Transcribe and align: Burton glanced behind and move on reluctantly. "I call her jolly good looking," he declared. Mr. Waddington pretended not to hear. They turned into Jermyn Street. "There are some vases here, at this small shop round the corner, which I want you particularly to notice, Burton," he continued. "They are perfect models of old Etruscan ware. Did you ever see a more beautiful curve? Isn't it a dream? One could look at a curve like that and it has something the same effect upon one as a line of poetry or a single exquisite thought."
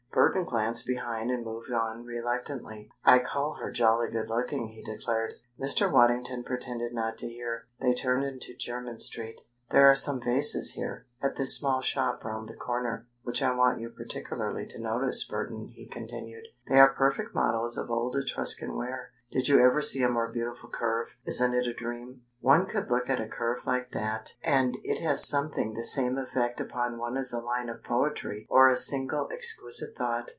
Burton 0.13 0.43
glanced 0.43 0.85
behind 0.85 1.31
and 1.31 1.43
move 1.45 1.63
on 1.73 2.03
reluctantly. 2.03 2.91
"I 3.05 3.19
call 3.19 3.53
her 3.55 3.71
jolly 3.71 4.09
good 4.09 4.27
looking," 4.27 4.67
he 4.67 4.83
declared. 4.83 5.35
Mr. 5.57 5.89
Waddington 5.89 6.43
pretended 6.43 6.93
not 6.93 7.17
to 7.19 7.29
hear. 7.29 7.67
They 7.79 7.93
turned 7.93 8.25
into 8.25 8.53
Jermyn 8.55 8.99
Street. 8.99 9.39
"There 9.69 9.89
are 9.89 9.95
some 9.95 10.19
vases 10.21 10.71
here, 10.71 11.05
at 11.23 11.37
this 11.37 11.57
small 11.57 11.79
shop 11.81 12.25
round 12.25 12.49
the 12.49 12.55
corner, 12.57 13.07
which 13.23 13.41
I 13.41 13.55
want 13.55 13.79
you 13.79 13.89
particularly 13.89 14.65
to 14.67 14.81
notice, 14.81 15.23
Burton," 15.25 15.69
he 15.69 15.87
continued. 15.87 16.43
"They 16.67 16.77
are 16.77 16.93
perfect 16.93 17.33
models 17.33 17.77
of 17.77 17.89
old 17.89 18.17
Etruscan 18.17 18.75
ware. 18.75 19.11
Did 19.31 19.47
you 19.47 19.61
ever 19.61 19.81
see 19.81 20.03
a 20.03 20.09
more 20.09 20.27
beautiful 20.27 20.67
curve? 20.69 21.15
Isn't 21.23 21.53
it 21.53 21.65
a 21.65 21.73
dream? 21.73 22.23
One 22.41 22.65
could 22.65 22.89
look 22.89 23.09
at 23.09 23.21
a 23.21 23.27
curve 23.29 23.59
like 23.65 23.91
that 23.91 24.33
and 24.43 24.75
it 24.83 24.99
has 25.01 25.25
something 25.25 25.73
the 25.73 25.85
same 25.85 26.17
effect 26.17 26.59
upon 26.59 26.97
one 26.97 27.15
as 27.15 27.31
a 27.31 27.39
line 27.39 27.69
of 27.69 27.83
poetry 27.83 28.45
or 28.49 28.67
a 28.67 28.75
single 28.75 29.29
exquisite 29.31 29.95
thought." 29.95 30.29